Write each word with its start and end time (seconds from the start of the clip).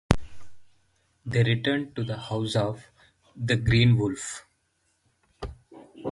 They 1.27 1.43
returned 1.43 1.95
to 1.95 2.03
the 2.03 2.17
house 2.17 2.55
of 2.55 2.83
the 3.35 3.55
Green 3.55 3.95
Wolf. 3.99 4.47